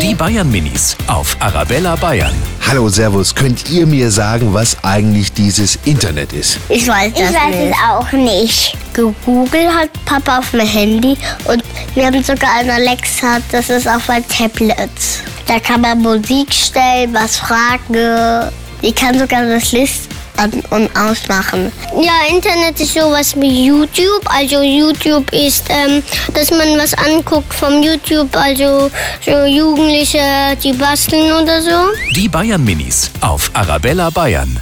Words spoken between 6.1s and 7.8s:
ist? Ich weiß das Ich weiß nicht. es